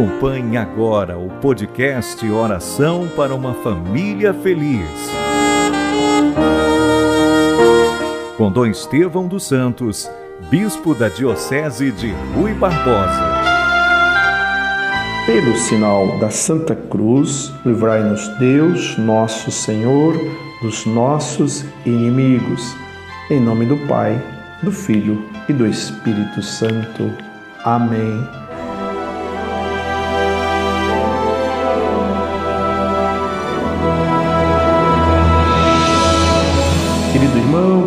[0.00, 4.88] Acompanhe agora o podcast Oração para uma Família Feliz.
[8.34, 10.10] Com Dom Estevão dos Santos,
[10.48, 13.42] Bispo da Diocese de Rui Barbosa.
[15.26, 20.14] Pelo sinal da Santa Cruz, livrai-nos Deus, nosso Senhor,
[20.62, 22.74] dos nossos inimigos.
[23.30, 24.18] Em nome do Pai,
[24.62, 27.12] do Filho e do Espírito Santo.
[27.66, 28.49] Amém.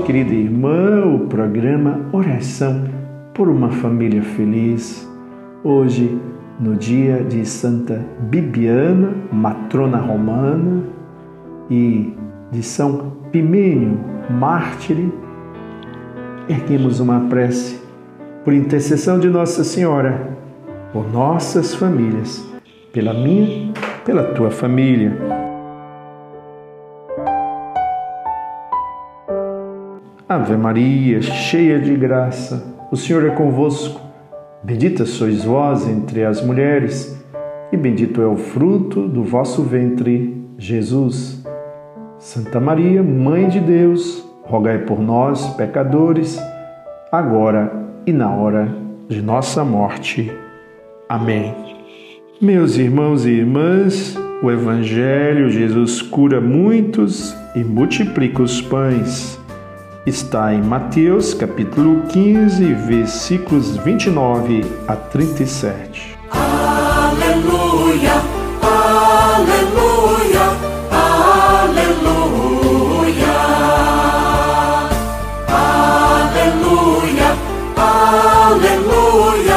[0.04, 2.84] Querida irmã, o programa Oração
[3.34, 5.10] por uma Família Feliz.
[5.64, 6.20] Hoje,
[6.60, 10.84] no dia de Santa Bibiana, matrona romana,
[11.70, 12.14] e
[12.52, 13.98] de São Pimênio,
[14.30, 15.12] mártire,
[16.50, 17.82] erguemos uma prece
[18.44, 20.38] por intercessão de Nossa Senhora,
[20.92, 22.46] por nossas famílias,
[22.92, 23.72] pela minha,
[24.04, 25.43] pela tua família.
[30.34, 34.02] Ave Maria, cheia de graça, o Senhor é convosco.
[34.64, 37.24] Bendita sois vós entre as mulheres,
[37.72, 41.46] e bendito é o fruto do vosso ventre, Jesus.
[42.18, 46.42] Santa Maria, Mãe de Deus, rogai por nós, pecadores,
[47.12, 47.72] agora
[48.04, 48.76] e na hora
[49.08, 50.32] de nossa morte.
[51.08, 51.54] Amém.
[52.42, 59.43] Meus irmãos e irmãs, o Evangelho, Jesus cura muitos e multiplica os pães.
[60.06, 66.18] Está em Mateus capítulo 15, versículos 29 a 37.
[66.30, 68.12] Aleluia,
[68.62, 70.42] aleluia,
[70.92, 72.04] aleluia.
[75.48, 77.30] Aleluia,
[78.58, 79.56] aleluia,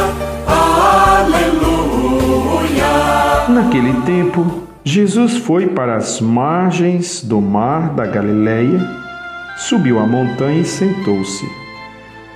[1.27, 2.93] aleluia.
[3.49, 9.06] Naquele tempo, Jesus foi para as margens do mar da Galileia,
[9.57, 11.49] subiu a montanha e sentou-se.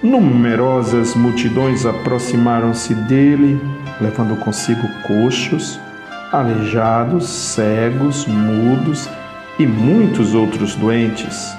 [0.03, 3.61] Numerosas multidões aproximaram-se dele,
[4.01, 5.79] levando consigo coxos,
[6.33, 9.09] aleijados, cegos, mudos
[9.59, 11.55] e muitos outros doentes.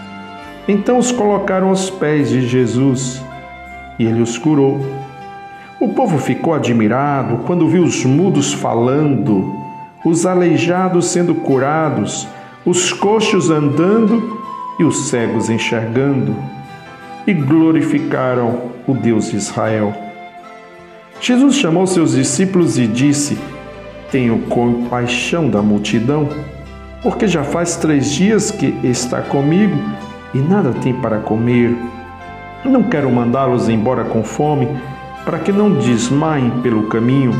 [0.67, 3.23] Então os colocaram aos pés de Jesus
[3.99, 4.83] e ele os curou.
[5.79, 9.55] O povo ficou admirado quando viu os mudos falando,
[10.03, 12.27] os aleijados sendo curados,
[12.65, 14.40] os coxos andando
[14.81, 16.35] e os cegos enxergando,
[17.27, 19.93] e glorificaram o Deus de Israel.
[21.21, 23.37] Jesus chamou seus discípulos e disse:
[24.11, 26.27] Tenho compaixão da multidão,
[27.03, 29.77] porque já faz três dias que está comigo
[30.33, 31.77] e nada tem para comer.
[32.65, 34.67] Não quero mandá-los embora com fome,
[35.23, 37.33] para que não desmaiem pelo caminho.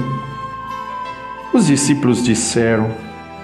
[1.51, 2.91] Os discípulos disseram: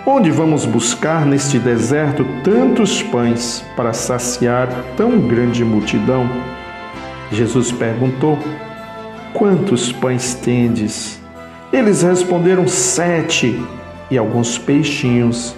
[0.09, 6.29] Onde vamos buscar neste deserto tantos pães para saciar tão grande multidão?
[7.29, 8.40] Jesus perguntou:
[9.34, 11.22] Quantos pães tendes?
[11.73, 13.62] Eles responderam: Sete
[14.09, 15.53] e alguns peixinhos.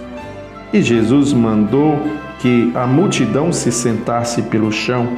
[0.73, 1.99] E Jesus mandou
[2.39, 5.09] que a multidão se sentasse pelo chão.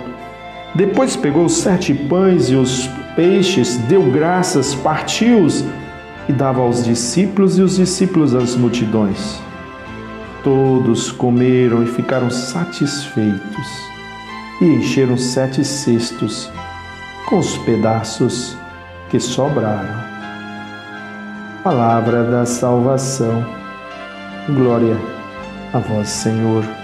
[0.75, 5.63] Depois pegou sete pães e os peixes, deu graças, partiu-os
[6.31, 9.37] e dava aos discípulos e os discípulos às multidões.
[10.43, 13.67] Todos comeram e ficaram satisfeitos
[14.61, 16.49] e encheram sete cestos
[17.27, 18.57] com os pedaços
[19.09, 20.11] que sobraram.
[21.63, 23.45] Palavra da salvação.
[24.47, 24.97] Glória
[25.73, 26.80] a vós, Senhor.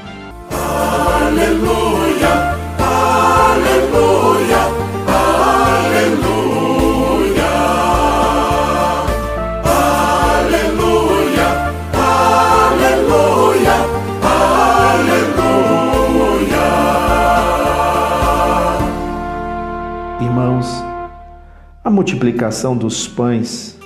[21.88, 23.78] A multiplicação dos pães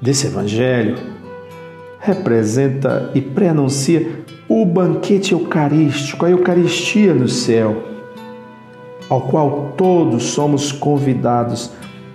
[0.00, 0.96] desse evangelho
[1.98, 7.88] representa e preanuncia o banquete eucarístico, a Eucaristia no céu,
[9.08, 11.72] ao qual todos somos convidados,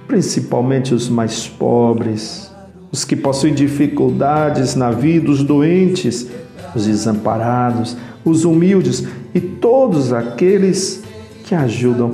[0.08, 2.50] principalmente os mais pobres,
[2.90, 6.30] os que possuem dificuldades na vida, os doentes,
[6.74, 9.06] os desamparados, os humildes
[9.36, 11.04] e todos aqueles
[11.44, 12.14] que ajudam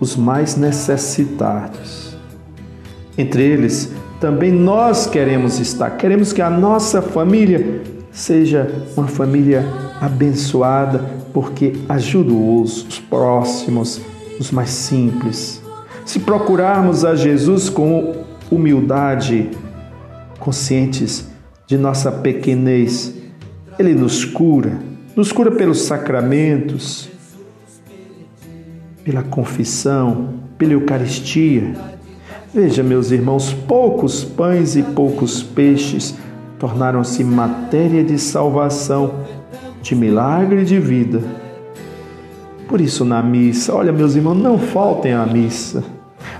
[0.00, 2.05] os mais necessitados.
[3.18, 9.64] Entre eles, também nós queremos estar, queremos que a nossa família seja uma família
[10.00, 14.00] abençoada, porque ajuda os, os próximos,
[14.40, 15.62] os mais simples.
[16.04, 19.50] Se procurarmos a Jesus com humildade,
[20.38, 21.28] conscientes
[21.66, 23.14] de nossa pequenez,
[23.78, 24.78] Ele nos cura,
[25.14, 27.08] nos cura pelos sacramentos,
[29.04, 31.74] pela confissão, pela Eucaristia.
[32.52, 36.14] Veja, meus irmãos, poucos pães e poucos peixes
[36.58, 39.14] tornaram-se matéria de salvação,
[39.82, 41.22] de milagre de vida.
[42.68, 45.84] Por isso, na missa, olha, meus irmãos, não faltem à missa.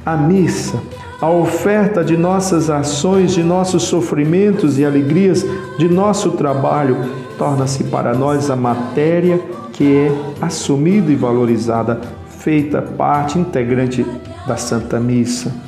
[0.04, 0.80] A missa
[1.20, 5.46] a oferta de nossas ações, de nossos sofrimentos e alegrias,
[5.78, 6.96] de nosso trabalho,
[7.38, 9.40] torna-se para nós a matéria
[9.72, 14.04] que é assumida e valorizada, feita parte integrante
[14.46, 15.65] da Santa Missa.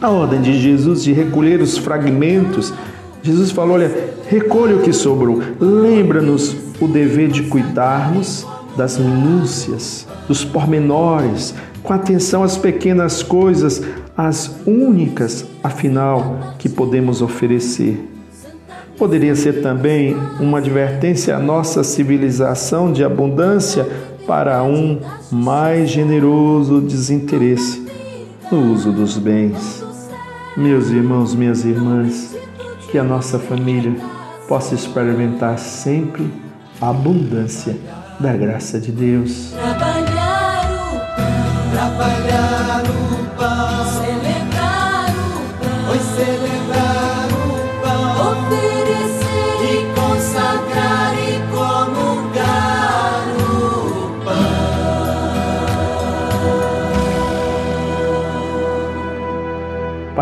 [0.00, 2.72] A ordem de Jesus de recolher os fragmentos,
[3.22, 3.90] Jesus falou: olha,
[4.28, 8.46] recolha o que sobrou, lembra-nos o dever de cuidarmos
[8.76, 13.82] das minúcias, dos pormenores, com atenção às pequenas coisas,
[14.14, 17.98] as únicas, afinal, que podemos oferecer.
[18.98, 23.86] Poderia ser também uma advertência à nossa civilização de abundância
[24.26, 24.98] para um
[25.30, 27.86] mais generoso desinteresse
[28.50, 29.85] no uso dos bens.
[30.56, 32.34] Meus irmãos, minhas irmãs,
[32.90, 33.94] que a nossa família
[34.48, 36.32] possa experimentar sempre
[36.80, 37.76] a abundância
[38.18, 39.52] da graça de Deus.
[39.52, 40.46] Trabalhar
[41.72, 42.45] trabalhar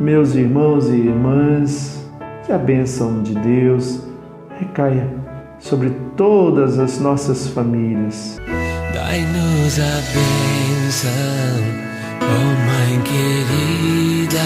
[0.00, 2.02] Meus irmãos e irmãs,
[2.46, 4.00] que a bênção de Deus
[4.58, 5.06] recaia
[5.58, 8.40] sobre todas as nossas famílias.
[8.94, 11.10] Dai-nos a bênção,
[12.22, 14.40] oh Mãe querida,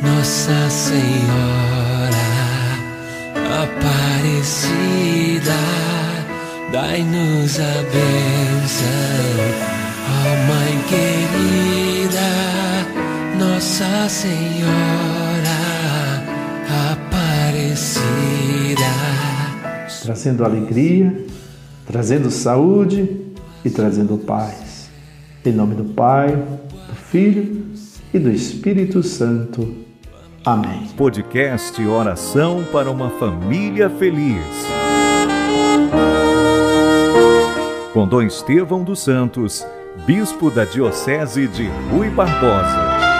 [0.00, 2.16] Nossa Senhora
[3.64, 5.52] Aparecida.
[6.72, 8.86] Dai-nos a bênção,
[10.08, 12.28] oh Mãe querida,
[13.58, 15.48] Nossa Senhora
[16.92, 17.98] Aparecida.
[20.00, 21.26] trazendo alegria,
[21.84, 23.20] trazendo saúde
[23.64, 24.88] e trazendo paz.
[25.44, 27.66] Em nome do Pai, do Filho
[28.14, 29.74] e do Espírito Santo.
[30.44, 30.86] Amém.
[30.96, 34.38] Podcast Oração para uma Família Feliz.
[37.92, 39.66] Com Dom Estevão dos Santos,
[40.06, 43.17] Bispo da Diocese de Rui Barbosa.